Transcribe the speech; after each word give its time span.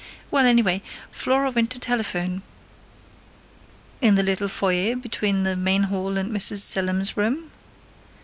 Well, 0.31 0.47
anyway, 0.47 0.81
Flora 1.11 1.51
went 1.51 1.69
to 1.69 1.77
telephone" 1.79 2.41
"In 4.01 4.15
the 4.15 4.23
little 4.23 4.47
foyer 4.47 4.95
between 4.95 5.43
the 5.43 5.55
main 5.55 5.83
hall 5.83 6.17
and 6.17 6.31
Mrs. 6.31 6.61
Selim's 6.63 7.15
room?" 7.15 7.51